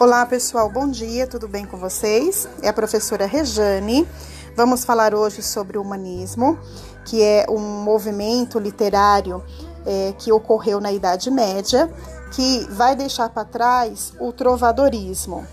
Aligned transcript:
Olá 0.00 0.24
pessoal, 0.24 0.70
bom 0.70 0.88
dia, 0.88 1.26
tudo 1.26 1.46
bem 1.46 1.66
com 1.66 1.76
vocês? 1.76 2.48
É 2.62 2.70
a 2.70 2.72
professora 2.72 3.26
Rejane. 3.26 4.08
Vamos 4.56 4.82
falar 4.82 5.14
hoje 5.14 5.42
sobre 5.42 5.76
o 5.76 5.82
humanismo, 5.82 6.58
que 7.04 7.22
é 7.22 7.44
um 7.50 7.58
movimento 7.58 8.58
literário 8.58 9.44
é, 9.84 10.14
que 10.16 10.32
ocorreu 10.32 10.80
na 10.80 10.90
Idade 10.90 11.30
Média, 11.30 11.92
que 12.32 12.66
vai 12.70 12.96
deixar 12.96 13.28
para 13.28 13.44
trás 13.44 14.14
o 14.18 14.32
trovadorismo. 14.32 15.46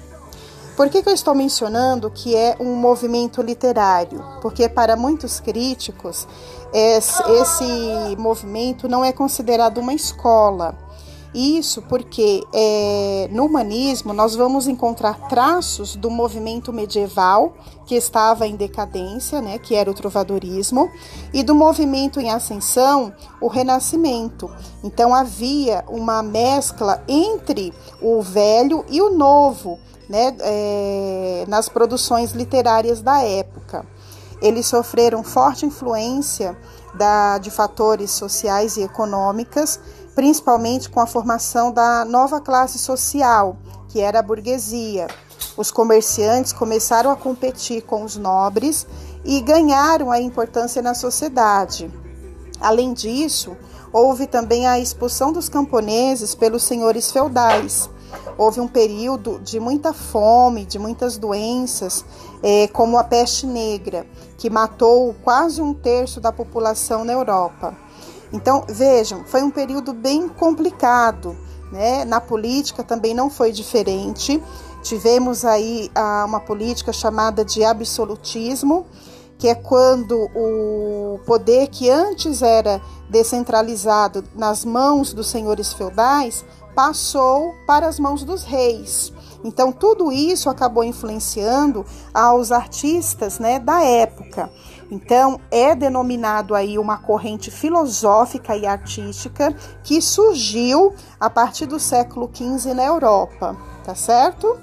Por 0.77 0.89
que, 0.89 1.03
que 1.03 1.09
eu 1.09 1.13
estou 1.13 1.35
mencionando 1.35 2.09
que 2.09 2.33
é 2.33 2.55
um 2.57 2.73
movimento 2.73 3.41
literário? 3.41 4.23
Porque 4.41 4.69
para 4.69 4.95
muitos 4.95 5.41
críticos 5.41 6.25
esse, 6.71 7.21
esse 7.33 8.15
movimento 8.17 8.87
não 8.87 9.03
é 9.03 9.11
considerado 9.11 9.79
uma 9.79 9.93
escola 9.93 10.86
isso 11.33 11.81
porque 11.83 12.43
é, 12.53 13.29
no 13.31 13.45
humanismo 13.45 14.13
nós 14.13 14.35
vamos 14.35 14.67
encontrar 14.67 15.27
traços 15.27 15.95
do 15.95 16.09
movimento 16.09 16.71
medieval 16.73 17.53
que 17.85 17.95
estava 17.95 18.47
em 18.47 18.55
decadência, 18.55 19.41
né, 19.41 19.57
que 19.57 19.75
era 19.75 19.89
o 19.89 19.93
trovadorismo, 19.93 20.89
e 21.33 21.43
do 21.43 21.55
movimento 21.55 22.19
em 22.19 22.29
ascensão, 22.29 23.13
o 23.39 23.47
renascimento. 23.47 24.49
Então 24.83 25.13
havia 25.13 25.83
uma 25.87 26.21
mescla 26.21 27.03
entre 27.07 27.73
o 28.01 28.21
velho 28.21 28.85
e 28.89 29.01
o 29.01 29.09
novo, 29.09 29.79
né, 30.09 30.35
é, 30.39 31.45
nas 31.47 31.69
produções 31.69 32.31
literárias 32.31 33.01
da 33.01 33.21
época. 33.21 33.85
Eles 34.41 34.67
sofreram 34.67 35.23
forte 35.23 35.65
influência 35.65 36.57
da, 36.93 37.37
de 37.37 37.49
fatores 37.49 38.11
sociais 38.11 38.77
e 38.77 38.81
econômicas 38.81 39.79
principalmente 40.17 40.89
com 40.89 40.99
a 40.99 41.05
formação 41.05 41.71
da 41.71 42.03
nova 42.03 42.41
classe 42.41 42.79
social, 42.79 43.55
que 43.87 44.01
era 44.01 44.17
a 44.17 44.23
burguesia. 44.23 45.05
Os 45.55 45.69
comerciantes 45.69 46.51
começaram 46.51 47.11
a 47.11 47.15
competir 47.15 47.83
com 47.83 48.01
os 48.01 48.17
nobres 48.17 48.87
e 49.23 49.39
ganharam 49.41 50.09
a 50.09 50.19
importância 50.19 50.81
na 50.81 50.95
sociedade. 50.95 51.93
Além 52.59 52.93
disso, 52.93 53.55
houve 53.93 54.25
também 54.25 54.65
a 54.65 54.79
expulsão 54.79 55.31
dos 55.31 55.49
camponeses 55.49 56.33
pelos 56.33 56.63
senhores 56.63 57.11
feudais. 57.11 57.87
Houve 58.39 58.59
um 58.59 58.67
período 58.67 59.39
de 59.43 59.59
muita 59.59 59.93
fome, 59.93 60.65
de 60.65 60.79
muitas 60.79 61.15
doenças, 61.15 62.03
é, 62.41 62.67
como 62.69 62.97
a 62.97 63.03
peste 63.03 63.45
negra, 63.45 64.03
que 64.35 64.49
matou 64.49 65.15
quase 65.23 65.61
um 65.61 65.75
terço 65.75 66.19
da 66.19 66.31
população 66.31 67.05
na 67.05 67.13
Europa. 67.13 67.85
Então, 68.31 68.65
vejam, 68.67 69.23
foi 69.25 69.41
um 69.41 69.51
período 69.51 69.93
bem 69.93 70.27
complicado, 70.27 71.35
né? 71.71 72.05
Na 72.05 72.19
política 72.19 72.83
também 72.83 73.13
não 73.13 73.29
foi 73.29 73.51
diferente. 73.51 74.41
Tivemos 74.83 75.45
aí 75.45 75.89
ah, 75.95 76.25
uma 76.27 76.39
política 76.39 76.91
chamada 76.93 77.43
de 77.43 77.63
absolutismo, 77.63 78.85
que 79.37 79.47
é 79.47 79.55
quando 79.55 80.29
o 80.35 81.19
poder 81.25 81.67
que 81.67 81.89
antes 81.89 82.41
era 82.41 82.81
descentralizado 83.09 84.23
nas 84.35 84.65
mãos 84.65 85.13
dos 85.13 85.27
senhores 85.27 85.71
feudais 85.71 86.43
passou 86.75 87.53
para 87.65 87.87
as 87.87 87.99
mãos 87.99 88.23
dos 88.23 88.43
reis. 88.43 89.13
Então, 89.43 89.71
tudo 89.71 90.11
isso 90.11 90.49
acabou 90.49 90.83
influenciando 90.83 91.85
aos 92.13 92.51
artistas 92.51 93.39
né, 93.39 93.59
da 93.59 93.83
época. 93.83 94.51
Então, 94.89 95.39
é 95.51 95.75
denominado 95.75 96.55
aí 96.55 96.79
uma 96.79 96.97
corrente 96.97 97.51
filosófica 97.51 98.55
e 98.55 98.65
artística 98.65 99.53
que 99.83 100.01
surgiu 100.01 100.93
a 101.19 101.29
partir 101.29 101.65
do 101.65 101.79
século 101.79 102.29
XV 102.33 102.73
na 102.73 102.85
Europa, 102.85 103.57
tá 103.83 103.93
certo? 103.93 104.57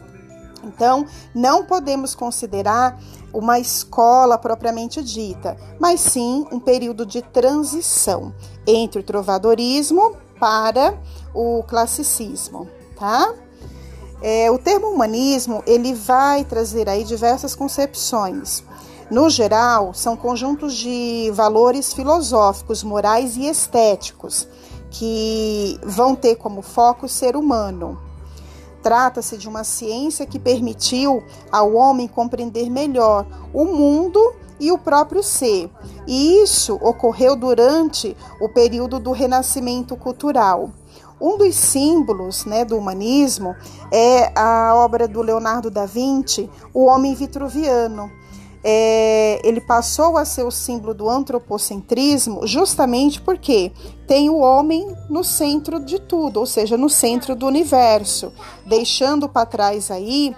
Então, 0.65 1.07
não 1.35 1.67
podemos 1.67 2.15
considerar 2.15 2.99
uma 3.33 3.59
escola 3.59 4.39
propriamente 4.39 5.03
dita, 5.03 5.57
mas 5.79 6.01
sim 6.01 6.47
um 6.51 6.59
período 6.59 7.05
de 7.05 7.21
transição 7.21 8.33
entre 8.67 9.01
o 9.01 9.03
trovadorismo 9.03 10.17
para 10.41 10.99
o 11.35 11.63
classicismo, 11.65 12.69
tá? 12.99 13.35
É, 14.23 14.51
o 14.51 14.59
termo 14.59 14.87
humanismo 14.89 15.63
ele 15.67 15.93
vai 15.93 16.45
trazer 16.45 16.89
aí 16.89 17.05
diversas 17.05 17.55
concepções. 17.55 18.65
No 19.11 19.29
geral, 19.29 19.93
são 19.93 20.17
conjuntos 20.17 20.75
de 20.75 21.31
valores 21.35 21.93
filosóficos, 21.93 22.83
morais 22.83 23.37
e 23.37 23.47
estéticos 23.47 24.49
que 24.91 25.79
vão 25.83 26.15
ter 26.15 26.37
como 26.37 26.63
foco 26.63 27.07
o 27.07 27.09
ser 27.09 27.37
humano. 27.37 27.99
Trata-se 28.83 29.37
de 29.37 29.49
uma 29.49 29.65
ciência 29.65 30.27
que 30.27 30.39
permitiu 30.39 31.23
ao 31.51 31.75
homem 31.75 32.07
compreender 32.07 32.71
melhor 32.71 33.27
o 33.53 33.65
mundo 33.65 34.21
e 34.61 34.71
o 34.71 34.79
próprio 34.79 35.23
ser. 35.23 35.71
E 36.07 36.43
isso 36.43 36.79
ocorreu 36.81 37.35
durante 37.35 38.17
o 38.41 38.49
período 38.49 38.99
do 38.99 39.11
renascimento 39.13 39.97
cultural. 39.97 40.71
Um 41.21 41.39
dos 41.39 41.55
símbolos 41.55 42.45
né, 42.45 42.65
do 42.65 42.77
humanismo 42.77 43.55
é 43.91 44.33
a 44.39 44.75
obra 44.75 45.09
do 45.09 45.23
Leonardo 45.23 45.71
da 45.71 45.87
Vinci, 45.87 46.51
O 46.73 46.85
Homem 46.85 47.15
Vitruviano. 47.15 48.11
É, 48.67 49.47
ele 49.47 49.61
passou 49.61 50.17
a 50.17 50.25
ser 50.25 50.43
o 50.43 50.51
símbolo 50.51 50.95
do 50.95 51.11
antropocentrismo 51.11 52.47
justamente 52.47 53.21
porque 53.21 53.71
tem 54.07 54.31
o 54.31 54.39
homem 54.39 54.97
no 55.11 55.23
centro 55.23 55.79
de 55.79 56.01
tudo, 56.01 56.41
ou 56.41 56.47
seja, 56.47 56.75
no 56.75 56.89
centro 56.89 57.37
do 57.37 57.47
universo, 57.47 58.33
deixando 58.65 59.29
para 59.29 59.45
trás 59.45 59.91
aí 59.91 60.35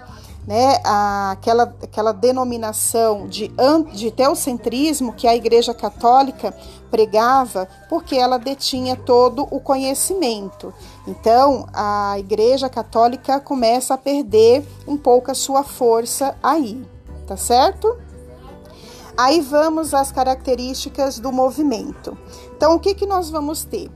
né, 0.47 0.79
a, 0.83 1.31
aquela, 1.31 1.63
aquela 1.83 2.13
denominação 2.13 3.27
de, 3.27 3.51
de 3.93 4.11
teocentrismo 4.11 5.11
que 5.11 5.27
a 5.27 5.35
Igreja 5.35 5.73
Católica 5.73 6.53
pregava, 6.89 7.67
porque 7.89 8.15
ela 8.15 8.37
detinha 8.37 8.95
todo 8.95 9.45
o 9.51 9.59
conhecimento. 9.59 10.73
Então, 11.05 11.67
a 11.73 12.15
Igreja 12.17 12.69
Católica 12.69 13.41
começa 13.41 13.93
a 13.93 13.97
perder 13.97 14.65
um 14.87 14.95
pouco 14.95 15.29
a 15.29 15.35
sua 15.35 15.63
força 15.63 16.33
aí, 16.41 16.81
tá 17.27 17.35
certo? 17.35 18.06
Aí 19.17 19.41
vamos 19.41 19.95
às 19.95 20.11
características 20.11 21.17
do 21.17 21.31
movimento. 21.31 22.15
Então, 22.55 22.75
o 22.75 22.79
que, 22.79 22.93
que 22.93 23.07
nós 23.07 23.31
vamos 23.31 23.63
ter? 23.63 23.89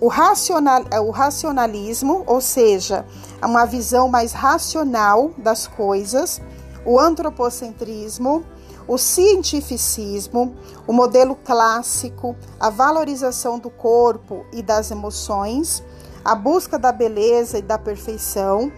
O, 0.00 0.06
racional, 0.06 0.84
o 1.04 1.10
racionalismo, 1.10 2.22
ou 2.28 2.40
seja, 2.40 3.04
uma 3.42 3.64
visão 3.64 4.08
mais 4.08 4.32
racional 4.32 5.32
das 5.36 5.66
coisas, 5.66 6.40
o 6.86 6.98
antropocentrismo, 6.98 8.44
o 8.86 8.96
cientificismo, 8.98 10.54
o 10.86 10.92
modelo 10.92 11.34
clássico, 11.34 12.36
a 12.60 12.70
valorização 12.70 13.58
do 13.58 13.70
corpo 13.70 14.46
e 14.52 14.62
das 14.62 14.92
emoções, 14.92 15.82
a 16.24 16.36
busca 16.36 16.78
da 16.78 16.92
beleza 16.92 17.58
e 17.58 17.62
da 17.62 17.78
perfeição, 17.78 18.72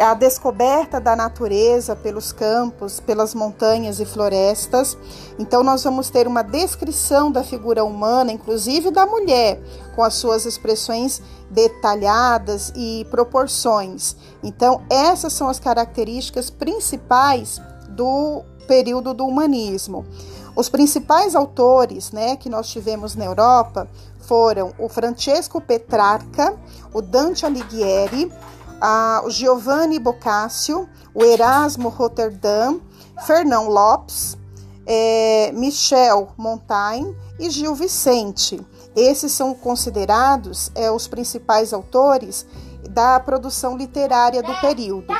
a 0.00 0.14
descoberta 0.14 1.00
da 1.00 1.16
natureza 1.16 1.96
pelos 1.96 2.32
campos, 2.32 3.00
pelas 3.00 3.34
montanhas 3.34 4.00
e 4.00 4.04
florestas. 4.04 4.96
Então, 5.38 5.62
nós 5.62 5.84
vamos 5.84 6.10
ter 6.10 6.26
uma 6.26 6.42
descrição 6.42 7.30
da 7.30 7.42
figura 7.42 7.84
humana, 7.84 8.32
inclusive 8.32 8.90
da 8.90 9.06
mulher, 9.06 9.60
com 9.94 10.02
as 10.02 10.14
suas 10.14 10.46
expressões 10.46 11.20
detalhadas 11.50 12.72
e 12.76 13.06
proporções. 13.10 14.16
Então, 14.42 14.82
essas 14.90 15.32
são 15.32 15.48
as 15.48 15.58
características 15.58 16.50
principais 16.50 17.60
do 17.88 18.42
período 18.66 19.14
do 19.14 19.26
humanismo. 19.26 20.04
Os 20.54 20.68
principais 20.68 21.34
autores 21.34 22.12
né, 22.12 22.36
que 22.36 22.48
nós 22.48 22.68
tivemos 22.68 23.14
na 23.14 23.24
Europa 23.24 23.88
foram 24.20 24.74
o 24.78 24.88
Francesco 24.88 25.60
Petrarca, 25.60 26.54
o 26.92 27.00
Dante 27.00 27.46
Alighieri, 27.46 28.30
a, 28.80 29.22
o 29.24 29.30
Giovanni 29.30 29.98
Boccaccio, 29.98 30.88
o 31.14 31.24
Erasmo 31.24 31.88
Rotterdam, 31.88 32.80
Fernão 33.26 33.68
Lopes, 33.68 34.36
é, 34.86 35.52
Michel 35.52 36.32
Montaigne 36.36 37.14
e 37.38 37.50
Gil 37.50 37.74
Vicente. 37.74 38.60
Esses 38.96 39.32
são 39.32 39.54
considerados 39.54 40.70
é, 40.74 40.90
os 40.90 41.06
principais 41.06 41.72
autores 41.72 42.46
da 42.90 43.20
produção 43.20 43.76
literária 43.76 44.42
do 44.42 44.54
período. 44.60 45.12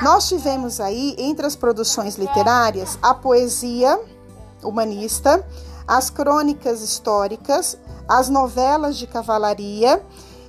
Nós 0.00 0.28
tivemos 0.28 0.80
aí, 0.80 1.14
entre 1.18 1.44
as 1.44 1.56
produções 1.56 2.16
literárias, 2.16 2.98
a 3.02 3.14
poesia 3.14 3.98
humanista, 4.62 5.44
as 5.86 6.08
crônicas 6.08 6.80
históricas, 6.80 7.76
as 8.08 8.28
novelas 8.28 8.96
de 8.96 9.06
cavalaria 9.06 10.02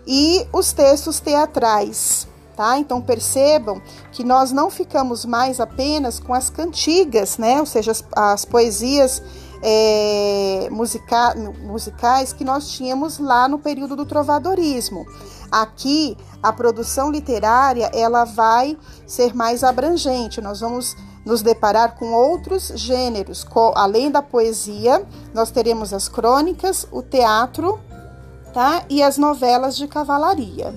e 0.06 0.48
os 0.54 0.72
textos 0.72 1.20
teatrais 1.20 2.28
tá? 2.56 2.78
Então 2.78 3.02
percebam 3.02 3.82
que 4.12 4.24
nós 4.24 4.52
não 4.52 4.70
ficamos 4.70 5.26
mais 5.26 5.60
apenas 5.60 6.20
com 6.20 6.34
as 6.34 6.50
cantigas, 6.50 7.38
né? 7.38 7.60
Ou 7.60 7.66
seja, 7.66 7.92
as, 7.92 8.04
as 8.16 8.46
poesias 8.46 9.22
é, 9.62 10.68
musica, 10.70 11.34
musicais 11.62 12.34
que 12.34 12.44
nós 12.44 12.70
tínhamos 12.70 13.18
lá 13.18 13.48
no 13.48 13.60
período 13.60 13.96
do 13.96 14.06
trovadorismo. 14.06 15.06
Aqui, 15.50 16.18
a 16.42 16.52
produção 16.52 17.12
literária 17.12 17.90
ela 17.94 18.26
vai 18.26 18.78
ser 19.08 19.34
mais 19.34 19.64
abrangente. 19.64 20.42
Nós 20.42 20.60
vamos 20.60 20.96
nos 21.26 21.42
deparar 21.42 21.96
com 21.96 22.12
outros 22.12 22.72
gêneros. 22.76 23.46
Além 23.76 24.12
da 24.12 24.22
poesia, 24.22 25.06
nós 25.34 25.52
teremos 25.52 25.94
as 25.94 26.10
crônicas, 26.10 26.86
o 26.92 27.02
teatro 27.02 27.80
tá? 28.54 28.84
e 28.90 29.02
as 29.02 29.18
novelas 29.18 29.78
de 29.78 29.88
cavalaria. 29.88 30.74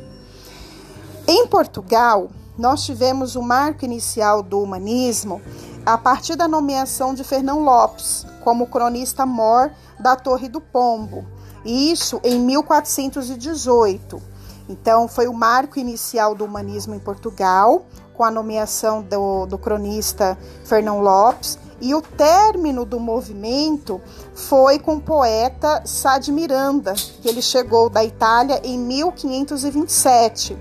Em 1.29 1.45
Portugal, 1.49 2.29
nós 2.57 2.85
tivemos 2.85 3.35
o 3.35 3.43
marco 3.43 3.85
inicial 3.85 4.45
do 4.45 4.61
humanismo 4.61 5.43
a 5.85 5.99
partir 5.99 6.37
da 6.37 6.47
nomeação 6.47 7.15
de 7.15 7.25
Fernão 7.25 7.65
Lopes 7.65 8.25
como 8.45 8.69
cronista 8.69 9.27
mor 9.27 9.73
da 9.99 10.15
Torre 10.15 10.49
do 10.49 10.61
Pombo, 10.61 11.27
isso 11.65 12.21
em 12.23 12.39
1418. 12.39 14.23
Então, 14.69 15.09
foi 15.09 15.27
o 15.27 15.33
marco 15.33 15.81
inicial 15.81 16.33
do 16.33 16.45
humanismo 16.45 16.95
em 16.95 17.01
Portugal, 17.01 17.85
com 18.15 18.23
a 18.23 18.31
nomeação 18.31 19.03
do, 19.03 19.47
do 19.47 19.59
cronista 19.59 20.39
Fernão 20.65 21.01
Lopes, 21.01 21.59
e 21.81 21.93
o 21.93 22.01
término 22.01 22.85
do 22.85 23.01
movimento 23.01 24.01
foi 24.33 24.79
com 24.79 24.95
o 24.95 25.01
poeta 25.01 25.83
Sá 25.85 26.19
de 26.19 26.31
Miranda, 26.31 26.95
que 26.95 27.29
ele 27.29 27.43
chegou 27.43 27.91
da 27.91 28.05
Itália 28.05 28.61
em 28.65 28.79
1527. 28.79 30.57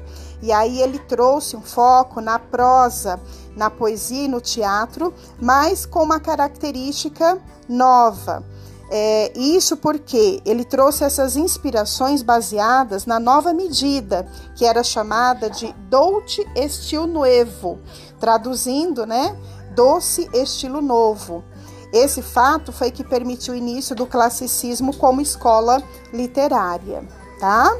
E 0.46 0.52
aí 0.52 0.80
ele 0.80 1.00
trouxe 1.00 1.58
um 1.58 1.62
foco 1.62 2.22
na 2.22 2.38
prosa, 2.38 3.20
na 3.58 3.72
poesia 3.72 4.26
e 4.26 4.28
no 4.28 4.40
teatro, 4.40 5.12
mas 5.42 5.88
com 5.88 6.04
uma 6.04 6.20
característica 6.20 7.40
nova. 7.68 8.46
É, 8.92 9.36
isso 9.36 9.76
porque 9.76 10.40
ele 10.46 10.64
trouxe 10.64 11.04
essas 11.04 11.36
inspirações 11.36 12.22
baseadas 12.22 13.08
na 13.08 13.20
nova 13.20 13.56
medida, 13.56 14.28
que 14.56 14.64
era 14.66 14.84
chamada 14.84 15.50
de 15.50 15.74
Dolce 15.90 16.48
Estilo 16.56 17.08
Nuevo, 17.08 17.80
traduzindo, 18.20 19.04
né, 19.04 19.36
doce 19.76 20.30
estilo 20.32 20.80
novo. 20.80 21.44
Esse 21.92 22.22
fato 22.22 22.72
foi 22.72 22.92
que 22.92 23.04
permitiu 23.04 23.56
o 23.56 23.58
início 23.58 23.96
do 23.96 24.06
classicismo 24.06 24.96
como 24.96 25.22
escola 25.22 25.82
literária, 26.14 27.04
tá? 27.40 27.76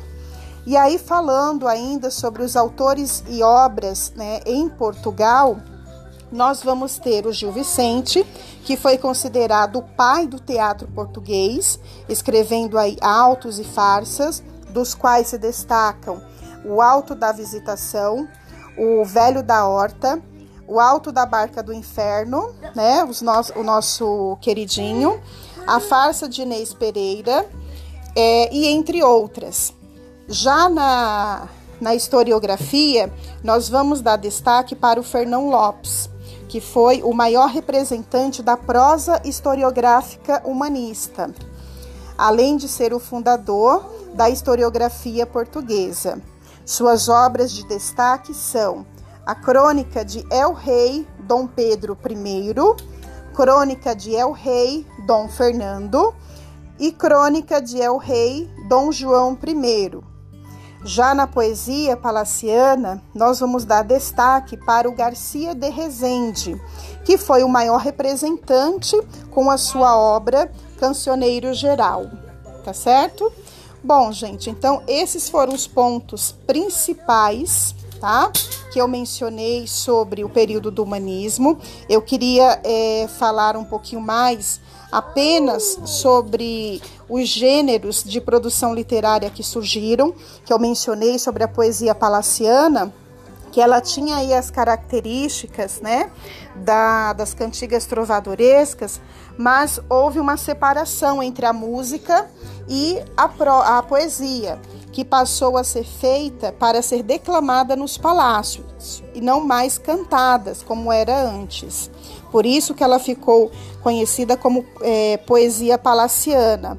E 0.66 0.76
aí 0.76 0.98
falando 0.98 1.68
ainda 1.68 2.10
sobre 2.10 2.42
os 2.44 2.56
autores 2.56 3.24
e 3.28 3.44
obras, 3.44 4.12
né, 4.16 4.40
em 4.46 4.68
Portugal, 4.68 5.58
nós 6.32 6.64
vamos 6.64 6.98
ter 6.98 7.28
o 7.28 7.32
Gil 7.32 7.52
Vicente, 7.52 8.26
que 8.64 8.76
foi 8.76 8.98
considerado 8.98 9.78
o 9.78 9.84
pai 9.84 10.26
do 10.26 10.40
teatro 10.40 10.88
português, 10.88 11.80
escrevendo 12.10 12.80
aí 12.80 12.98
autos 13.00 13.60
e 13.60 13.64
farsas, 13.64 14.44
dos 14.70 14.96
quais 14.96 15.28
se 15.28 15.38
destacam 15.38 16.22
o 16.66 16.82
Alto 16.82 17.14
da 17.14 17.32
Visitação, 17.32 18.28
o 18.76 19.06
Velho 19.06 19.44
da 19.44 19.68
Horta, 19.68 20.20
o 20.68 20.80
Alto 20.80 21.12
da 21.12 21.26
Barca 21.26 21.62
do 21.62 21.72
Inferno, 21.72 22.54
né, 22.76 23.04
os 23.04 23.22
no 23.22 23.32
o 23.56 23.64
nosso 23.64 24.36
queridinho, 24.42 25.22
a 25.68 25.80
farsa 25.80 26.28
de 26.28 26.42
Inês 26.42 26.74
Pereira, 26.74 27.48
é, 28.16 28.52
e 28.52 28.66
entre 28.68 29.04
outras. 29.04 29.75
Já 30.28 30.68
na, 30.70 31.48
na 31.80 31.94
historiografia, 31.94 33.14
nós 33.44 33.70
vamos 33.70 34.02
dar 34.02 34.16
destaque 34.16 34.76
para 34.76 35.00
o 35.00 35.04
Fernão 35.04 35.50
Lopes, 35.52 36.10
que 36.50 36.60
foi 36.60 37.04
o 37.04 37.14
maior 37.14 37.48
representante 37.48 38.42
da 38.42 38.58
prosa 38.58 39.22
historiográfica 39.24 40.42
humanista, 40.44 41.30
além 42.18 42.58
de 42.58 42.68
ser 42.68 42.92
o 42.92 43.00
fundador 43.00 43.86
da 44.16 44.28
historiografia 44.28 45.28
portuguesa. 45.28 46.20
Suas 46.66 47.08
obras 47.08 47.52
de 47.52 47.64
destaque 47.68 48.34
são 48.34 48.84
a 49.28 49.36
Crônica 49.36 50.04
de 50.04 50.26
El 50.32 50.54
Rei 50.54 51.08
Dom 51.20 51.46
Pedro 51.46 51.96
I, 52.04 52.56
Crônica 53.36 53.96
de 53.96 54.16
El 54.16 54.32
Rei 54.32 54.88
Dom 55.06 55.28
Fernando 55.28 56.16
e 56.80 56.92
Crônica 56.92 57.62
de 57.62 57.80
El 57.80 57.98
Rei 57.98 58.50
Dom 58.68 58.92
João 58.92 59.38
I. 59.46 60.15
Já 60.88 61.16
na 61.16 61.26
poesia 61.26 61.98
palaciana, 61.98 63.02
nós 63.12 63.40
vamos 63.40 63.66
dar 63.66 63.82
destaque 63.82 64.56
para 64.56 64.88
o 64.88 64.94
Garcia 64.94 65.56
de 65.56 65.68
Rezende, 65.68 66.62
que 67.04 67.18
foi 67.18 67.44
o 67.44 67.50
maior 67.50 67.80
representante 67.80 68.96
com 69.32 69.50
a 69.50 69.58
sua 69.58 69.98
obra 69.98 70.52
Cancioneiro 70.78 71.56
Geral. 71.56 72.06
Tá 72.64 72.72
certo? 72.72 73.34
Bom, 73.84 74.12
gente, 74.12 74.52
então 74.52 74.84
esses 74.88 75.28
foram 75.28 75.56
os 75.56 75.66
pontos 75.66 76.36
principais, 76.46 77.74
tá? 78.00 78.32
Que 78.72 78.80
eu 78.80 78.88
mencionei 78.88 79.66
sobre 79.66 80.24
o 80.24 80.30
período 80.30 80.70
do 80.70 80.84
humanismo. 80.84 81.58
Eu 81.90 82.00
queria 82.00 82.62
é, 82.64 83.08
falar 83.18 83.58
um 83.58 83.66
pouquinho 83.66 84.02
mais 84.02 84.62
apenas 84.92 85.80
sobre 85.86 86.82
os 87.10 87.28
gêneros 87.28 88.04
de 88.04 88.20
produção 88.20 88.74
literária 88.74 89.30
que 89.30 89.44
surgiram, 89.44 90.14
que 90.44 90.52
eu 90.54 90.60
mencionei 90.60 91.20
sobre 91.20 91.44
a 91.44 91.48
poesia 91.48 91.94
palaciana, 91.94 92.94
que 93.52 93.62
ela 93.62 93.80
tinha 93.80 94.18
aí 94.18 94.34
as 94.34 94.52
características, 94.52 95.80
né, 95.80 96.12
da, 96.56 97.14
das 97.14 97.34
cantigas 97.34 97.86
trovadorescas, 97.86 99.00
mas 99.38 99.80
houve 99.90 100.20
uma 100.20 100.38
separação 100.38 101.22
entre 101.22 101.46
a 101.46 101.54
música 101.54 102.30
e 102.68 103.00
a, 103.16 103.28
pro, 103.28 103.52
a 103.52 103.84
poesia, 103.84 104.60
que 104.92 105.04
passou 105.04 105.58
a 105.58 105.64
ser 105.64 105.84
feita 105.84 106.52
para 106.52 106.82
ser 106.82 107.04
declamada 107.04 107.76
nos 107.76 107.98
palácios 107.98 109.04
e 109.14 109.22
não 109.22 109.42
mais 109.42 109.78
cantadas 109.78 110.64
como 110.64 110.92
era 110.92 111.30
antes. 111.30 111.92
Por 112.32 112.46
isso 112.46 112.74
que 112.74 112.84
ela 112.84 113.00
ficou 113.00 113.52
conhecida 113.82 114.36
como 114.36 114.66
é, 114.82 115.18
poesia 115.18 115.78
palaciana. 115.78 116.78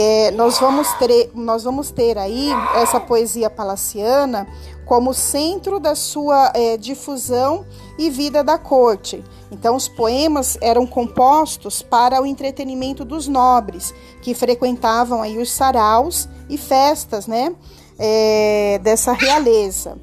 É, 0.00 0.30
nós, 0.30 0.60
vamos 0.60 0.92
ter, 0.92 1.28
nós 1.34 1.64
vamos 1.64 1.90
ter 1.90 2.16
aí 2.16 2.50
essa 2.76 3.00
poesia 3.00 3.50
palaciana 3.50 4.46
como 4.86 5.12
centro 5.12 5.80
da 5.80 5.96
sua 5.96 6.52
é, 6.54 6.76
difusão 6.76 7.66
e 7.98 8.08
vida 8.08 8.44
da 8.44 8.56
corte. 8.56 9.24
Então, 9.50 9.74
os 9.74 9.88
poemas 9.88 10.56
eram 10.60 10.86
compostos 10.86 11.82
para 11.82 12.22
o 12.22 12.26
entretenimento 12.26 13.04
dos 13.04 13.26
nobres, 13.26 13.92
que 14.22 14.34
frequentavam 14.34 15.20
aí 15.20 15.36
os 15.36 15.50
saraus 15.50 16.28
e 16.48 16.56
festas 16.56 17.26
né, 17.26 17.52
é, 17.98 18.78
dessa 18.80 19.12
realeza. 19.12 19.98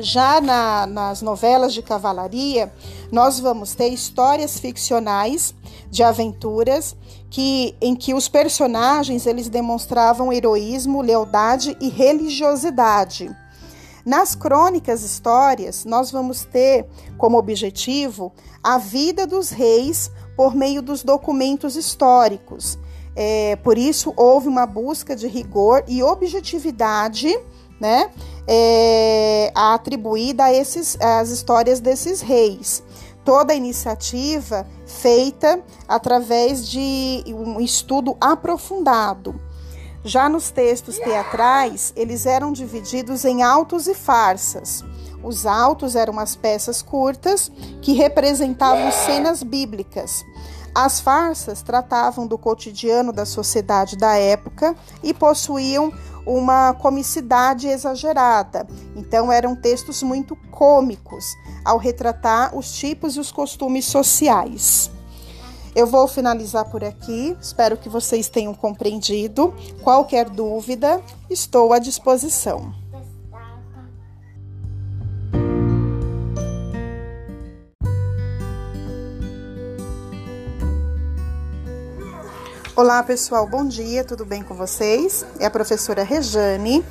Já 0.00 0.40
na, 0.40 0.86
nas 0.86 1.22
novelas 1.22 1.74
de 1.74 1.82
cavalaria, 1.82 2.72
nós 3.10 3.40
vamos 3.40 3.74
ter 3.74 3.88
histórias 3.88 4.60
ficcionais 4.60 5.52
de 5.90 6.04
aventuras 6.04 6.96
que, 7.28 7.74
em 7.80 7.96
que 7.96 8.14
os 8.14 8.28
personagens 8.28 9.26
eles 9.26 9.48
demonstravam 9.48 10.32
heroísmo, 10.32 11.02
lealdade 11.02 11.76
e 11.80 11.88
religiosidade. 11.88 13.28
Nas 14.06 14.36
crônicas 14.36 15.02
histórias, 15.02 15.84
nós 15.84 16.12
vamos 16.12 16.44
ter 16.44 16.86
como 17.18 17.36
objetivo 17.36 18.32
a 18.62 18.78
vida 18.78 19.26
dos 19.26 19.50
reis 19.50 20.12
por 20.36 20.54
meio 20.54 20.80
dos 20.80 21.02
documentos 21.02 21.74
históricos. 21.74 22.78
É, 23.16 23.56
por 23.56 23.76
isso, 23.76 24.14
houve 24.16 24.46
uma 24.46 24.64
busca 24.64 25.16
de 25.16 25.26
rigor 25.26 25.82
e 25.88 26.04
objetividade 26.04 27.36
né, 27.80 28.10
é, 28.48 29.52
atribuída 29.54 30.44
a 30.44 30.52
esses, 30.52 30.96
às 30.98 31.28
histórias 31.28 31.80
desses 31.80 32.22
reis. 32.22 32.82
Toda 33.24 33.52
a 33.52 33.56
iniciativa 33.56 34.66
feita 34.86 35.60
através 35.86 36.66
de 36.66 37.22
um 37.28 37.60
estudo 37.60 38.16
aprofundado. 38.18 39.38
Já 40.02 40.28
nos 40.30 40.50
textos 40.50 40.96
teatrais, 40.96 41.92
eles 41.94 42.24
eram 42.24 42.50
divididos 42.50 43.26
em 43.26 43.42
autos 43.42 43.86
e 43.86 43.94
farsas. 43.94 44.82
Os 45.22 45.44
autos 45.44 45.94
eram 45.96 46.18
as 46.18 46.34
peças 46.34 46.80
curtas 46.80 47.50
que 47.82 47.92
representavam 47.92 48.90
cenas 48.90 49.42
bíblicas. 49.42 50.24
As 50.74 51.00
farsas 51.00 51.62
tratavam 51.62 52.26
do 52.26 52.38
cotidiano 52.38 53.12
da 53.12 53.24
sociedade 53.24 53.96
da 53.96 54.16
época 54.16 54.74
e 55.02 55.12
possuíam 55.12 55.92
uma 56.26 56.74
comicidade 56.74 57.66
exagerada. 57.66 58.66
Então, 58.94 59.32
eram 59.32 59.56
textos 59.56 60.02
muito 60.02 60.36
cômicos 60.50 61.24
ao 61.64 61.78
retratar 61.78 62.56
os 62.56 62.72
tipos 62.72 63.16
e 63.16 63.20
os 63.20 63.32
costumes 63.32 63.86
sociais. 63.86 64.90
Eu 65.74 65.86
vou 65.86 66.08
finalizar 66.08 66.64
por 66.70 66.82
aqui. 66.82 67.36
Espero 67.40 67.76
que 67.76 67.88
vocês 67.88 68.28
tenham 68.28 68.52
compreendido. 68.52 69.54
Qualquer 69.82 70.28
dúvida, 70.28 71.00
estou 71.30 71.72
à 71.72 71.78
disposição. 71.78 72.74
Olá 82.78 83.02
pessoal, 83.02 83.44
bom 83.44 83.66
dia, 83.66 84.04
tudo 84.04 84.24
bem 84.24 84.40
com 84.40 84.54
vocês? 84.54 85.26
É 85.40 85.46
a 85.46 85.50
professora 85.50 86.04
Rejane. 86.04 86.84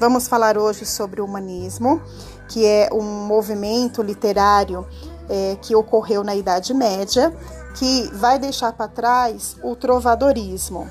Vamos 0.00 0.26
falar 0.26 0.56
hoje 0.56 0.86
sobre 0.86 1.20
o 1.20 1.26
humanismo, 1.26 2.00
que 2.48 2.64
é 2.64 2.88
um 2.90 3.02
movimento 3.02 4.00
literário 4.00 4.86
é, 5.28 5.58
que 5.60 5.76
ocorreu 5.76 6.24
na 6.24 6.34
Idade 6.34 6.72
Média, 6.72 7.30
que 7.74 8.08
vai 8.14 8.38
deixar 8.38 8.72
para 8.72 8.88
trás 8.88 9.54
o 9.62 9.76
trovadorismo. 9.76 10.88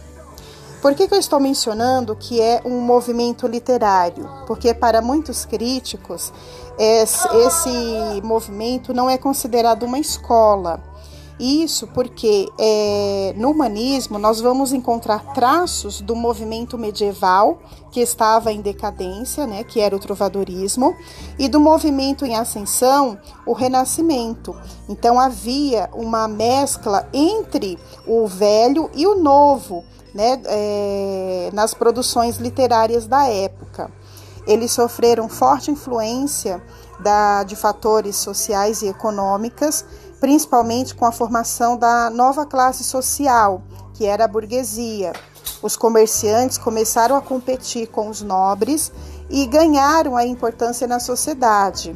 Por 0.83 0.93
que, 0.93 1.07
que 1.07 1.15
eu 1.15 1.19
estou 1.19 1.39
mencionando 1.39 2.15
que 2.15 2.39
é 2.39 2.61
um 2.63 2.79
movimento 2.79 3.47
literário? 3.47 4.29
Porque 4.45 4.71
para 4.71 5.01
muitos 5.01 5.45
críticos 5.45 6.31
esse, 6.77 7.27
esse 7.37 8.21
movimento 8.21 8.93
não 8.93 9.09
é 9.09 9.17
considerado 9.17 9.81
uma 9.81 9.97
escola 9.97 10.92
isso 11.43 11.87
porque 11.87 12.49
é, 12.57 13.33
no 13.35 13.51
humanismo 13.51 14.17
nós 14.17 14.39
vamos 14.39 14.71
encontrar 14.71 15.33
traços 15.33 15.99
do 15.99 16.15
movimento 16.15 16.77
medieval 16.77 17.59
que 17.91 17.99
estava 17.99 18.51
em 18.51 18.61
decadência, 18.61 19.45
né, 19.45 19.63
que 19.63 19.81
era 19.81 19.93
o 19.93 19.99
trovadorismo, 19.99 20.95
e 21.37 21.49
do 21.49 21.59
movimento 21.59 22.25
em 22.25 22.35
ascensão, 22.35 23.17
o 23.45 23.51
renascimento. 23.51 24.55
Então 24.87 25.19
havia 25.19 25.89
uma 25.93 26.27
mescla 26.27 27.09
entre 27.13 27.77
o 28.07 28.25
velho 28.25 28.89
e 28.95 29.05
o 29.05 29.15
novo, 29.15 29.83
né, 30.13 30.41
é, 30.45 31.49
nas 31.51 31.73
produções 31.73 32.37
literárias 32.37 33.05
da 33.05 33.27
época. 33.27 33.91
Eles 34.47 34.71
sofreram 34.71 35.27
forte 35.27 35.71
influência 35.71 36.63
da, 36.99 37.43
de 37.43 37.55
fatores 37.55 38.15
sociais 38.15 38.81
e 38.81 38.87
econômicas 38.87 39.85
principalmente 40.23 40.95
com 40.95 41.03
a 41.03 41.11
formação 41.11 41.75
da 41.75 42.09
nova 42.09 42.45
classe 42.45 42.81
social, 42.81 43.61
que 43.93 44.05
era 44.05 44.23
a 44.23 44.27
burguesia. 44.27 45.11
Os 45.61 45.75
comerciantes 45.75 46.57
começaram 46.57 47.17
a 47.17 47.21
competir 47.21 47.87
com 47.87 48.07
os 48.07 48.21
nobres 48.21 48.89
e 49.29 49.45
ganharam 49.45 50.15
a 50.15 50.25
importância 50.25 50.87
na 50.87 51.01
sociedade. 51.01 51.93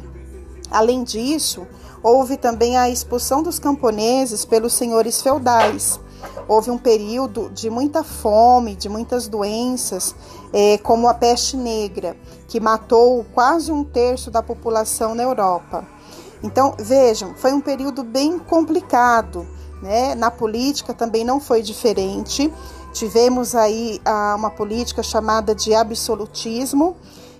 Além 0.70 1.04
disso, 1.04 1.66
houve 2.02 2.36
também 2.36 2.76
a 2.76 2.90
expulsão 2.90 3.42
dos 3.42 3.58
camponeses 3.58 4.44
pelos 4.44 4.74
senhores 4.74 5.22
feudais. 5.22 5.98
Houve 6.46 6.70
um 6.70 6.76
período 6.76 7.48
de 7.48 7.70
muita 7.70 8.04
fome, 8.04 8.76
de 8.76 8.90
muitas 8.90 9.26
doenças, 9.26 10.14
é, 10.52 10.76
como 10.76 11.08
a 11.08 11.14
peste 11.14 11.56
negra, 11.56 12.14
que 12.46 12.60
matou 12.60 13.24
quase 13.32 13.72
um 13.72 13.82
terço 13.82 14.30
da 14.30 14.42
população 14.42 15.14
na 15.14 15.22
Europa. 15.22 15.96
Então, 16.42 16.74
vejam, 16.78 17.34
foi 17.34 17.52
um 17.52 17.60
período 17.60 18.02
bem 18.04 18.38
complicado, 18.38 19.46
né? 19.82 20.14
Na 20.14 20.30
política 20.30 20.94
também 20.94 21.24
não 21.24 21.40
foi 21.40 21.62
diferente. 21.62 22.52
Tivemos 22.92 23.54
aí 23.54 24.00
ah, 24.04 24.34
uma 24.36 24.50
política 24.50 25.02
chamada 25.02 25.54
de 25.54 25.74
absolutismo, 25.74 26.96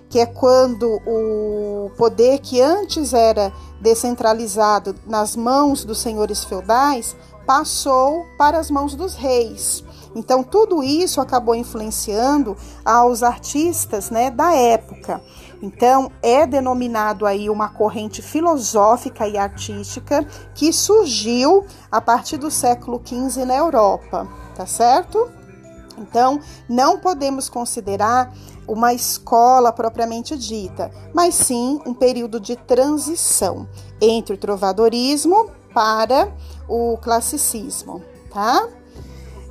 que 0.09 0.19
é 0.19 0.25
quando 0.25 0.99
o 1.05 1.91
poder 1.97 2.39
que 2.39 2.61
antes 2.61 3.13
era 3.13 3.53
descentralizado 3.79 4.95
nas 5.05 5.35
mãos 5.35 5.85
dos 5.85 5.99
senhores 5.99 6.43
feudais 6.43 7.15
passou 7.45 8.25
para 8.37 8.59
as 8.59 8.69
mãos 8.69 8.95
dos 8.95 9.15
reis. 9.15 9.83
Então, 10.15 10.43
tudo 10.43 10.83
isso 10.83 11.21
acabou 11.21 11.55
influenciando 11.55 12.57
aos 12.83 13.21
artistas 13.23 14.09
né, 14.09 14.31
da 14.31 14.53
época. 14.53 15.21
Então, 15.61 16.11
é 16.21 16.47
denominado 16.47 17.25
aí 17.25 17.49
uma 17.49 17.69
corrente 17.69 18.21
filosófica 18.21 19.27
e 19.27 19.37
artística 19.37 20.25
que 20.55 20.71
surgiu 20.71 21.65
a 21.91 21.99
partir 21.99 22.37
do 22.37 22.49
século 22.49 23.01
XV 23.03 23.45
na 23.45 23.55
Europa, 23.55 24.27
tá 24.55 24.65
certo? 24.65 25.29
Então, 25.97 26.39
não 26.67 26.99
podemos 26.99 27.49
considerar 27.49 28.33
uma 28.65 28.93
escola 28.93 29.71
propriamente 29.71 30.37
dita, 30.37 30.91
mas 31.13 31.35
sim 31.35 31.81
um 31.85 31.93
período 31.93 32.39
de 32.39 32.55
transição 32.55 33.67
entre 33.99 34.35
o 34.35 34.37
trovadorismo 34.37 35.49
para 35.73 36.31
o 36.67 36.97
classicismo, 36.97 38.01
tá? 38.31 38.67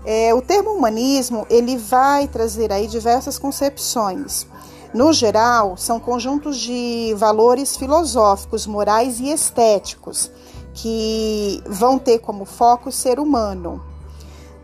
É, 0.04 0.32
o 0.34 0.40
termo 0.40 0.70
humanismo 0.70 1.46
ele 1.50 1.76
vai 1.76 2.28
trazer 2.28 2.72
aí 2.72 2.86
diversas 2.86 3.38
concepções. 3.38 4.46
No 4.94 5.12
geral, 5.12 5.76
são 5.76 6.00
conjuntos 6.00 6.58
de 6.58 7.14
valores 7.16 7.76
filosóficos, 7.76 8.66
morais 8.66 9.20
e 9.20 9.30
estéticos 9.30 10.30
que 10.72 11.62
vão 11.66 11.98
ter 11.98 12.20
como 12.20 12.44
foco 12.44 12.88
o 12.88 12.92
ser 12.92 13.18
humano. 13.18 13.82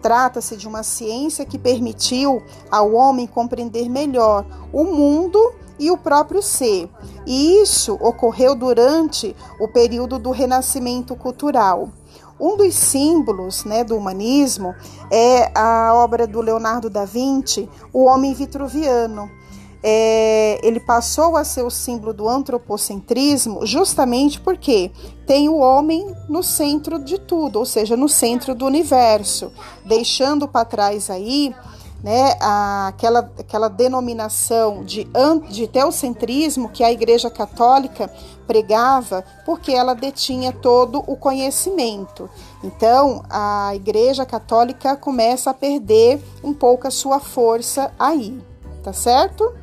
Trata-se 0.01 0.57
de 0.57 0.69
uma 0.69 0.83
ciência 0.83 1.45
que 1.45 1.59
permitiu 1.59 2.43
ao 2.71 2.93
homem 2.93 3.27
compreender 3.27 3.89
melhor 3.89 4.47
o 4.73 4.85
mundo 4.85 5.53
e 5.79 5.91
o 5.91 5.97
próprio 5.97 6.43
ser. 6.43 6.89
E 7.27 7.61
isso 7.61 7.95
ocorreu 8.01 8.55
durante 8.55 9.35
o 9.59 9.67
período 9.67 10.19
do 10.19 10.31
renascimento 10.31 11.17
cultural. 11.17 11.89
Um 12.45 12.59
dos 12.59 12.75
símbolos 12.75 13.65
né, 13.65 13.83
do 13.83 13.97
humanismo 13.97 14.75
é 15.11 15.51
a 15.59 15.95
obra 15.95 16.27
do 16.27 16.43
Leonardo 16.43 16.91
da 16.91 17.07
Vinci, 17.07 17.67
O 17.91 18.05
Homem 18.05 18.35
Vitruviano. 18.35 19.31
É, 19.83 20.61
ele 20.63 20.79
passou 20.79 21.39
a 21.39 21.45
ser 21.45 21.63
o 21.63 21.71
símbolo 21.71 22.13
do 22.13 22.29
antropocentrismo 22.29 23.67
justamente 23.67 24.39
porque 24.41 24.91
tem 25.27 25.49
o 25.49 25.57
homem 25.57 26.15
no 26.29 26.43
centro 26.43 26.99
de 26.99 27.19
tudo, 27.19 27.59
ou 27.59 27.65
seja, 27.65 27.97
no 27.97 28.11
centro 28.11 28.55
do 28.55 28.67
universo, 28.67 29.51
deixando 29.83 30.47
para 30.47 30.67
trás 30.67 31.09
aí 31.09 31.55
né, 32.05 32.37
aquela, 32.87 33.21
aquela 33.39 33.69
denominação 33.69 34.85
de, 34.85 35.09
de 35.49 35.67
teocentrismo 35.67 36.69
que 36.69 36.85
a 36.85 36.93
Igreja 36.93 37.31
Católica 37.31 38.11
pregava, 38.47 39.25
porque 39.47 39.73
ela 39.73 39.95
detinha 39.95 40.53
todo 40.53 41.03
o 41.07 41.17
conhecimento. 41.17 42.29
Então, 42.63 43.23
a 43.31 43.75
Igreja 43.75 44.27
Católica 44.27 44.95
começa 44.95 45.49
a 45.49 45.55
perder 45.55 46.23
um 46.43 46.53
pouco 46.53 46.87
a 46.87 46.91
sua 46.91 47.21
força 47.21 47.91
aí, 47.99 48.39
tá 48.83 48.93
certo? 48.93 49.55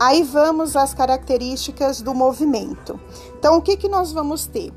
Aí 0.00 0.24
vamos 0.24 0.74
às 0.74 0.92
características 0.92 2.02
do 2.02 2.12
movimento. 2.12 2.98
Então, 3.38 3.56
o 3.56 3.62
que, 3.62 3.76
que 3.76 3.88
nós 3.88 4.10
vamos 4.10 4.48
ter? 4.48 4.72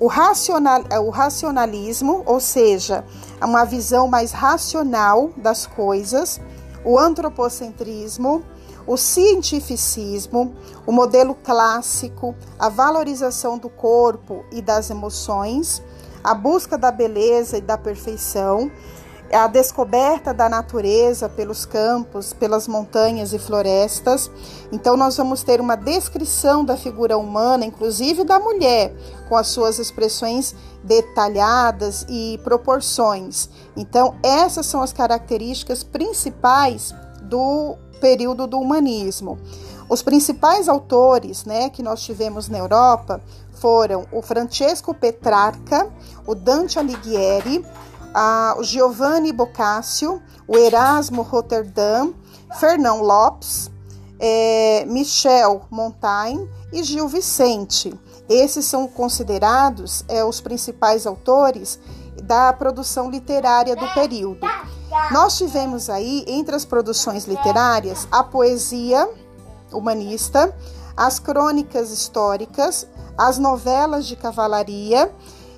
O, 0.00 0.06
racional, 0.06 0.82
o 1.04 1.10
racionalismo, 1.10 2.22
ou 2.24 2.40
seja, 2.40 3.04
uma 3.44 3.64
visão 3.64 4.08
mais 4.08 4.32
racional 4.32 5.30
das 5.36 5.66
coisas, 5.66 6.40
o 6.84 6.98
antropocentrismo, 6.98 8.42
o 8.86 8.96
cientificismo, 8.96 10.54
o 10.86 10.92
modelo 10.92 11.34
clássico, 11.34 12.34
a 12.58 12.68
valorização 12.68 13.58
do 13.58 13.68
corpo 13.68 14.44
e 14.50 14.60
das 14.60 14.90
emoções, 14.90 15.82
a 16.22 16.34
busca 16.34 16.76
da 16.76 16.90
beleza 16.90 17.58
e 17.58 17.60
da 17.60 17.78
perfeição, 17.78 18.70
a 19.32 19.46
descoberta 19.46 20.34
da 20.34 20.48
natureza 20.48 21.26
pelos 21.28 21.64
campos, 21.64 22.34
pelas 22.34 22.68
montanhas 22.68 23.32
e 23.32 23.38
florestas. 23.38 24.30
Então, 24.70 24.94
nós 24.94 25.16
vamos 25.16 25.42
ter 25.42 25.58
uma 25.58 25.74
descrição 25.74 26.64
da 26.64 26.76
figura 26.76 27.16
humana, 27.16 27.64
inclusive 27.64 28.24
da 28.24 28.38
mulher, 28.38 28.92
com 29.28 29.36
as 29.36 29.48
suas 29.48 29.78
expressões 29.78 30.54
detalhadas 30.82 32.04
e 32.08 32.38
proporções. 32.42 33.48
Então, 33.76 34.14
essas 34.22 34.66
são 34.66 34.82
as 34.82 34.92
características 34.92 35.82
principais 35.82 36.94
do 37.22 37.76
período 38.00 38.46
do 38.46 38.58
humanismo. 38.58 39.38
Os 39.88 40.02
principais 40.02 40.68
autores 40.68 41.44
né, 41.44 41.68
que 41.68 41.82
nós 41.82 42.02
tivemos 42.02 42.48
na 42.48 42.58
Europa 42.58 43.20
foram 43.52 44.06
o 44.10 44.22
Francesco 44.22 44.92
Petrarca, 44.94 45.88
o 46.26 46.34
Dante 46.34 46.78
Alighieri, 46.78 47.64
a, 48.14 48.56
o 48.58 48.64
Giovanni 48.64 49.32
Boccaccio, 49.32 50.20
o 50.48 50.56
Erasmo 50.56 51.22
Rotterdam, 51.22 52.14
Fernão 52.58 53.02
Lopes, 53.02 53.70
é, 54.18 54.84
Michel 54.86 55.62
Montaigne 55.70 56.48
e 56.72 56.82
Gil 56.82 57.08
Vicente. 57.08 57.92
Esses 58.28 58.64
são 58.64 58.86
considerados 58.86 60.04
é, 60.08 60.24
os 60.24 60.40
principais 60.40 61.06
autores 61.06 61.78
da 62.22 62.52
produção 62.52 63.10
literária 63.10 63.74
do 63.74 63.86
período. 63.94 64.46
Nós 65.10 65.36
tivemos 65.36 65.88
aí, 65.88 66.24
entre 66.26 66.54
as 66.54 66.64
produções 66.64 67.24
literárias, 67.24 68.06
a 68.10 68.22
poesia 68.22 69.08
humanista, 69.72 70.54
as 70.96 71.18
crônicas 71.18 71.90
históricas, 71.90 72.86
as 73.16 73.38
novelas 73.38 74.06
de 74.06 74.14
cavalaria 74.14 75.10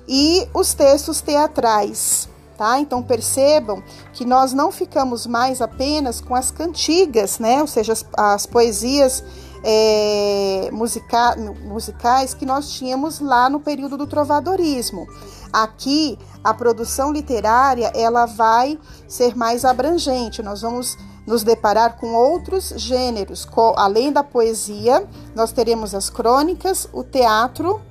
e 0.07 0.47
os 0.53 0.73
textos 0.73 1.21
teatrais 1.21 2.29
tá? 2.57 2.79
Então 2.79 3.03
percebam 3.03 3.83
que 4.13 4.25
nós 4.25 4.53
não 4.53 4.71
ficamos 4.71 5.25
mais 5.25 5.61
apenas 5.61 6.21
com 6.21 6.35
as 6.35 6.51
cantigas, 6.51 7.39
né? 7.39 7.61
Ou 7.61 7.67
seja, 7.67 7.93
as, 7.93 8.05
as 8.17 8.45
poesias 8.45 9.23
é, 9.67 10.69
musica, 10.71 11.35
musicais 11.63 12.35
que 12.35 12.45
nós 12.45 12.69
tínhamos 12.69 13.19
lá 13.19 13.49
no 13.49 13.59
período 13.59 13.97
do 13.97 14.05
trovadorismo. 14.05 15.07
Aqui, 15.51 16.19
a 16.43 16.53
produção 16.53 17.11
literária 17.11 17.91
ela 17.95 18.27
vai 18.27 18.77
ser 19.07 19.35
mais 19.35 19.65
abrangente. 19.65 20.43
Nós 20.43 20.61
vamos 20.61 20.95
nos 21.25 21.43
deparar 21.43 21.97
com 21.97 22.13
outros 22.13 22.73
gêneros, 22.75 23.47
além 23.75 24.13
da 24.13 24.23
poesia, 24.23 25.07
nós 25.33 25.51
teremos 25.51 25.95
as 25.95 26.11
crônicas, 26.11 26.87
o 26.93 27.03
teatro, 27.03 27.81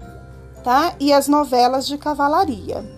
tá? 0.63 0.95
E 1.01 1.13
as 1.13 1.27
novelas 1.27 1.89
de 1.89 1.99
cavalaria. 1.99 2.89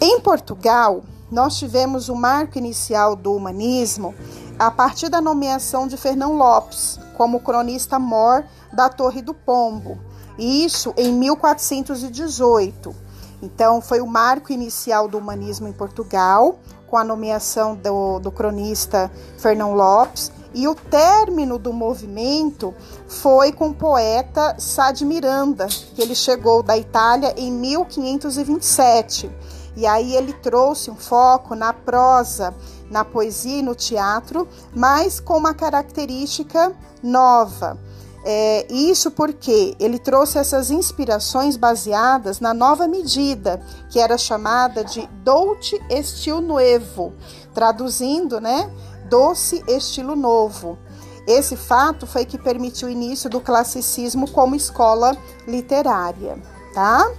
Em 0.00 0.18
Portugal, 0.20 1.02
nós 1.30 1.58
tivemos 1.58 2.08
o 2.08 2.14
marco 2.16 2.56
inicial 2.56 3.14
do 3.14 3.34
humanismo 3.34 4.14
a 4.60 4.70
partir 4.70 5.08
da 5.08 5.22
nomeação 5.22 5.86
de 5.86 5.96
Fernão 5.96 6.36
Lopes 6.36 7.00
como 7.16 7.40
cronista 7.40 7.98
mor 7.98 8.44
da 8.70 8.90
Torre 8.90 9.22
do 9.22 9.32
Pombo, 9.32 9.98
isso 10.38 10.92
em 10.98 11.14
1418. 11.14 12.94
Então, 13.40 13.80
foi 13.80 14.02
o 14.02 14.06
marco 14.06 14.52
inicial 14.52 15.08
do 15.08 15.16
humanismo 15.16 15.66
em 15.66 15.72
Portugal, 15.72 16.58
com 16.86 16.98
a 16.98 17.02
nomeação 17.02 17.74
do, 17.74 18.18
do 18.18 18.30
cronista 18.30 19.10
Fernão 19.38 19.72
Lopes, 19.72 20.30
e 20.52 20.68
o 20.68 20.74
término 20.74 21.58
do 21.58 21.72
movimento 21.72 22.74
foi 23.08 23.52
com 23.52 23.68
o 23.68 23.74
poeta 23.74 24.56
Sá 24.58 24.92
de 24.92 25.06
Miranda, 25.06 25.68
que 25.68 26.02
ele 26.02 26.14
chegou 26.14 26.62
da 26.62 26.76
Itália 26.76 27.32
em 27.34 27.50
1527. 27.50 29.30
E 29.74 29.86
aí 29.86 30.14
ele 30.14 30.34
trouxe 30.34 30.90
um 30.90 30.96
foco 30.96 31.54
na 31.54 31.72
prosa, 31.72 32.54
na 32.90 33.04
poesia 33.04 33.58
e 33.58 33.62
no 33.62 33.74
teatro, 33.74 34.48
mas 34.74 35.20
com 35.20 35.36
uma 35.36 35.54
característica 35.54 36.72
nova. 37.02 37.78
É, 38.22 38.66
isso 38.70 39.10
porque 39.10 39.74
ele 39.80 39.98
trouxe 39.98 40.38
essas 40.38 40.70
inspirações 40.70 41.56
baseadas 41.56 42.38
na 42.38 42.52
nova 42.52 42.86
medida, 42.86 43.62
que 43.88 43.98
era 43.98 44.18
chamada 44.18 44.84
de 44.84 45.08
Dolce 45.24 45.80
Estilo 45.88 46.42
Nuevo, 46.42 47.14
traduzindo, 47.54 48.38
né, 48.38 48.70
doce 49.08 49.64
estilo 49.66 50.14
novo. 50.14 50.78
Esse 51.26 51.56
fato 51.56 52.06
foi 52.06 52.24
que 52.24 52.38
permitiu 52.38 52.88
o 52.88 52.90
início 52.90 53.30
do 53.30 53.40
classicismo 53.40 54.30
como 54.30 54.54
escola 54.54 55.16
literária, 55.46 56.38
tá? 56.74 57.10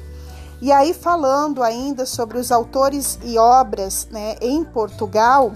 E 0.62 0.72
aí, 0.72 0.94
falando 0.94 1.64
ainda 1.64 2.06
sobre 2.06 2.38
os 2.38 2.52
autores 2.52 3.18
e 3.24 3.38
obras 3.38 4.08
né, 4.12 4.36
em 4.40 4.64
Portugal, 4.64 5.54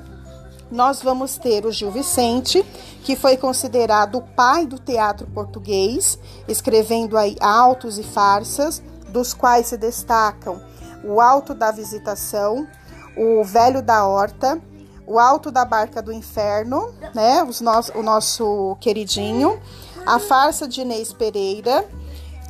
nós 0.72 1.02
vamos 1.02 1.38
ter 1.38 1.64
o 1.66 1.72
Gil 1.72 1.92
Vicente, 1.92 2.66
que 3.04 3.16
foi 3.16 3.38
considerado 3.38 4.16
o 4.16 4.22
pai 4.22 4.66
do 4.66 4.80
teatro 4.80 5.28
português, 5.28 6.18
escrevendo 6.48 7.18
aí 7.18 7.36
autos 7.40 8.00
e 8.00 8.04
farsas, 8.04 8.82
dos 9.10 9.34
quais 9.34 9.68
se 9.68 9.78
destacam 9.78 10.60
o 11.04 11.22
Alto 11.22 11.54
da 11.54 11.72
Visitação, 11.72 12.68
o 13.16 13.44
Velho 13.44 13.82
da 13.82 14.06
Horta, 14.06 14.60
o 15.06 15.20
Alto 15.20 15.52
da 15.52 15.64
Barca 15.64 16.02
do 16.02 16.12
Inferno, 16.12 16.92
né, 17.14 17.44
os 17.44 17.62
no 17.62 17.72
o 17.94 18.02
nosso 18.02 18.76
queridinho, 18.82 19.60
a 20.04 20.18
farsa 20.18 20.68
de 20.68 20.82
Inês 20.82 21.14
Pereira, 21.14 21.88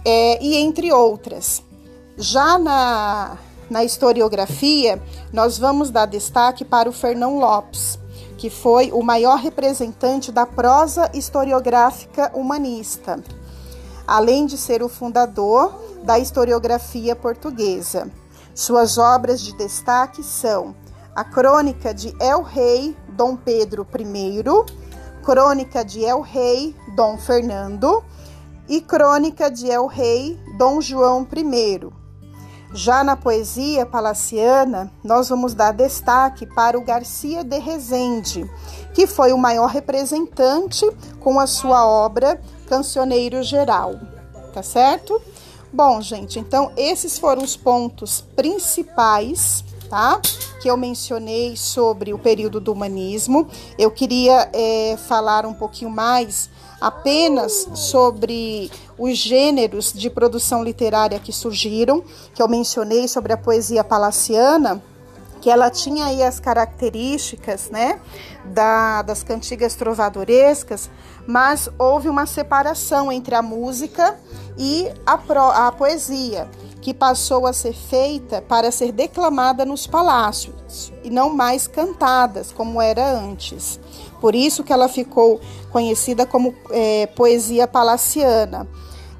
é, 0.05 0.41
e 0.41 0.55
entre 0.55 0.91
outras. 0.91 1.64
Já 2.17 2.57
na, 2.57 3.37
na 3.69 3.83
historiografia, 3.83 5.01
nós 5.33 5.57
vamos 5.57 5.89
dar 5.89 6.05
destaque 6.05 6.63
para 6.63 6.89
o 6.89 6.93
Fernão 6.93 7.39
Lopes, 7.39 7.99
que 8.37 8.49
foi 8.49 8.89
o 8.93 9.03
maior 9.03 9.37
representante 9.37 10.31
da 10.31 10.45
prosa 10.45 11.11
historiográfica 11.13 12.31
humanista, 12.33 13.21
além 14.07 14.45
de 14.45 14.57
ser 14.57 14.81
o 14.81 14.87
fundador 14.87 15.77
da 16.03 16.17
historiografia 16.17 17.17
portuguesa. 17.17 18.09
Suas 18.53 18.97
obras 18.97 19.41
de 19.41 19.51
destaque 19.57 20.23
são 20.23 20.73
a 21.13 21.25
Crônica 21.25 21.93
de 21.93 22.15
El 22.21 22.43
Rei 22.43 22.95
Dom 23.09 23.35
Pedro 23.35 23.85
I, 23.93 24.41
Crônica 25.21 25.83
de 25.83 26.05
El 26.05 26.21
Rei 26.21 26.73
Dom 26.95 27.17
Fernando 27.17 28.01
e 28.69 28.79
Crônica 28.79 29.51
de 29.51 29.69
El 29.69 29.87
Rei 29.87 30.39
Dom 30.57 30.79
João 30.79 31.27
I. 31.35 32.04
Já 32.75 33.05
na 33.05 33.15
poesia 33.15 33.85
palaciana, 33.85 34.91
nós 35.01 35.29
vamos 35.29 35.53
dar 35.53 35.71
destaque 35.71 36.45
para 36.45 36.77
o 36.77 36.83
Garcia 36.83 37.41
de 37.41 37.57
Rezende, 37.57 38.43
que 38.93 39.07
foi 39.07 39.31
o 39.31 39.37
maior 39.37 39.67
representante 39.67 40.85
com 41.21 41.39
a 41.39 41.47
sua 41.47 41.87
obra 41.87 42.37
Cancioneiro 42.67 43.41
Geral. 43.43 43.93
Tá 44.53 44.61
certo? 44.61 45.21
Bom, 45.71 46.01
gente, 46.01 46.37
então 46.37 46.69
esses 46.75 47.17
foram 47.17 47.43
os 47.43 47.55
pontos 47.55 48.19
principais, 48.35 49.63
tá? 49.89 50.19
Que 50.61 50.69
eu 50.69 50.75
mencionei 50.75 51.55
sobre 51.55 52.13
o 52.13 52.19
período 52.19 52.59
do 52.59 52.73
humanismo. 52.73 53.47
Eu 53.79 53.89
queria 53.89 54.49
é, 54.51 54.97
falar 55.07 55.45
um 55.45 55.53
pouquinho 55.53 55.89
mais 55.89 56.49
apenas 56.79 57.67
sobre 57.73 58.71
os 58.97 59.17
gêneros 59.17 59.91
de 59.93 60.09
produção 60.09 60.63
literária 60.63 61.19
que 61.19 61.31
surgiram, 61.31 62.03
que 62.33 62.41
eu 62.41 62.47
mencionei 62.47 63.07
sobre 63.07 63.33
a 63.33 63.37
poesia 63.37 63.83
palaciana, 63.83 64.81
que 65.41 65.49
ela 65.49 65.69
tinha 65.69 66.05
aí 66.05 66.23
as 66.23 66.39
características, 66.39 67.69
né, 67.69 67.99
da, 68.45 69.01
das 69.01 69.21
cantigas 69.21 69.75
trovadorescas, 69.75 70.89
mas 71.27 71.69
houve 71.77 72.09
uma 72.09 72.25
separação 72.25 73.11
entre 73.11 73.35
a 73.35 73.41
música 73.41 74.17
e 74.57 74.91
a, 75.05 75.17
pro, 75.17 75.41
a 75.41 75.71
poesia, 75.71 76.49
que 76.81 76.93
passou 76.93 77.47
a 77.47 77.53
ser 77.53 77.73
feita 77.73 78.41
para 78.41 78.71
ser 78.71 78.91
declamada 78.91 79.65
nos 79.65 79.87
palácios 79.87 80.93
e 81.03 81.09
não 81.09 81.33
mais 81.33 81.67
cantadas 81.67 82.51
como 82.51 82.81
era 82.81 83.09
antes. 83.11 83.79
Por 84.21 84.35
isso 84.35 84.63
que 84.63 84.71
ela 84.71 84.87
ficou 84.87 85.39
conhecida 85.71 86.25
como 86.25 86.53
é, 86.71 87.07
poesia 87.07 87.67
palaciana. 87.67 88.67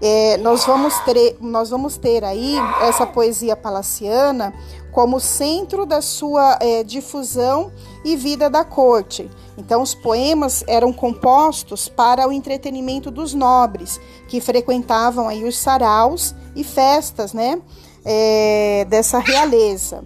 É, 0.02 0.38
nós, 0.38 0.66
vamos 0.66 0.98
ter, 1.00 1.38
nós 1.40 1.70
vamos 1.70 1.98
ter 1.98 2.24
aí 2.24 2.56
essa 2.82 3.08
poesia 3.08 3.56
palaciana 3.56 4.54
como 4.96 5.20
centro 5.20 5.86
da 5.86 6.02
sua 6.02 6.58
é, 6.62 6.82
difusão 6.82 7.70
e 8.06 8.16
vida 8.16 8.50
da 8.50 8.64
corte. 8.64 9.30
Então, 9.58 9.82
os 9.82 9.94
poemas 9.94 10.64
eram 10.68 10.94
compostos 10.94 11.90
para 11.90 12.26
o 12.26 12.32
entretenimento 12.32 13.12
dos 13.12 13.34
nobres, 13.34 14.00
que 14.30 14.40
frequentavam 14.40 15.28
aí 15.28 15.44
os 15.44 15.58
saraus 15.58 16.34
e 16.56 16.64
festas 16.64 17.34
né, 17.34 17.62
é, 18.06 18.86
dessa 18.88 19.20
realeza. 19.20 20.02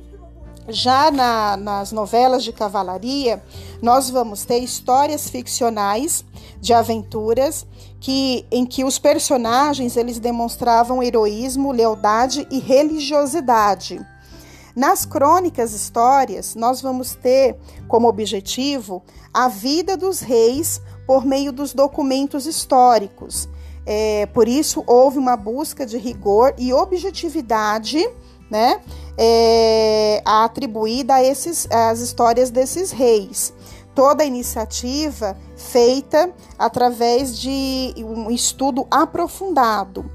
Já 0.67 1.11
na, 1.11 1.55
nas 1.55 1.91
novelas 1.91 2.43
de 2.43 2.51
cavalaria, 2.51 3.43
nós 3.83 4.09
vamos 4.09 4.43
ter 4.43 4.57
histórias 4.57 5.29
ficcionais 5.29 6.25
de 6.59 6.73
aventuras 6.73 7.63
que, 7.99 8.43
em 8.49 8.65
que 8.65 8.83
os 8.83 8.97
personagens 8.97 9.95
eles 9.95 10.17
demonstravam 10.17 11.03
heroísmo, 11.03 11.71
lealdade 11.71 12.47
e 12.49 12.57
religiosidade. 12.57 14.03
Nas 14.79 15.03
crônicas 15.03 15.73
histórias, 15.73 16.55
nós 16.55 16.81
vamos 16.81 17.13
ter 17.13 17.57
como 17.89 18.07
objetivo 18.07 19.03
a 19.33 19.49
vida 19.49 19.97
dos 19.97 20.21
reis 20.21 20.81
por 21.05 21.25
meio 21.25 21.51
dos 21.51 21.73
documentos 21.73 22.45
históricos. 22.45 23.49
É, 23.85 24.25
por 24.27 24.47
isso, 24.47 24.81
houve 24.87 25.17
uma 25.17 25.35
busca 25.35 25.85
de 25.85 25.97
rigor 25.97 26.53
e 26.57 26.71
objetividade 26.71 28.09
né, 28.49 28.79
é, 29.17 30.21
atribuída 30.23 31.15
a 31.15 31.23
esses, 31.25 31.67
as 31.69 31.99
histórias 31.99 32.49
desses 32.49 32.91
reis. 32.91 33.53
Toda 33.93 34.23
a 34.23 34.25
iniciativa 34.25 35.35
feita 35.57 36.33
através 36.57 37.37
de 37.37 37.93
um 37.97 38.31
estudo 38.31 38.87
aprofundado. 38.89 40.09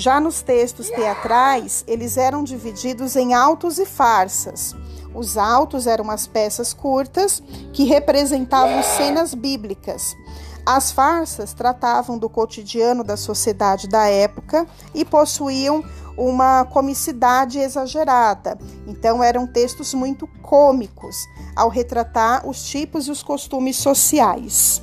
Já 0.00 0.18
nos 0.18 0.40
textos 0.40 0.88
teatrais, 0.88 1.84
eles 1.86 2.16
eram 2.16 2.42
divididos 2.42 3.16
em 3.16 3.34
autos 3.34 3.78
e 3.78 3.84
farsas. 3.84 4.74
Os 5.14 5.36
autos 5.36 5.86
eram 5.86 6.10
as 6.10 6.26
peças 6.26 6.72
curtas 6.72 7.42
que 7.70 7.84
representavam 7.84 8.82
cenas 8.82 9.34
bíblicas. 9.34 10.16
As 10.64 10.90
farsas 10.90 11.52
tratavam 11.52 12.16
do 12.16 12.30
cotidiano 12.30 13.04
da 13.04 13.14
sociedade 13.14 13.86
da 13.88 14.08
época 14.08 14.66
e 14.94 15.04
possuíam 15.04 15.84
uma 16.16 16.64
comicidade 16.64 17.58
exagerada. 17.58 18.58
Então, 18.86 19.22
eram 19.22 19.46
textos 19.46 19.92
muito 19.92 20.26
cômicos 20.40 21.28
ao 21.54 21.68
retratar 21.68 22.48
os 22.48 22.64
tipos 22.64 23.06
e 23.06 23.10
os 23.10 23.22
costumes 23.22 23.76
sociais. 23.76 24.80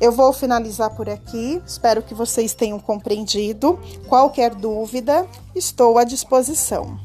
Eu 0.00 0.12
vou 0.12 0.32
finalizar 0.32 0.90
por 0.94 1.08
aqui. 1.08 1.60
Espero 1.66 2.02
que 2.02 2.14
vocês 2.14 2.54
tenham 2.54 2.78
compreendido. 2.78 3.78
Qualquer 4.08 4.54
dúvida, 4.54 5.26
estou 5.54 5.98
à 5.98 6.04
disposição. 6.04 7.03